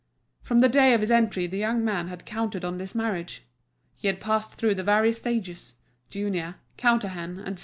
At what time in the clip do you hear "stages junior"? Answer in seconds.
5.19-6.55